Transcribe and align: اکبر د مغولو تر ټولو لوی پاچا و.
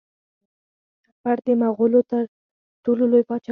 اکبر 1.09 1.37
د 1.45 1.47
مغولو 1.61 2.01
تر 2.11 2.23
ټولو 2.83 3.03
لوی 3.11 3.23
پاچا 3.29 3.49
و. 3.49 3.49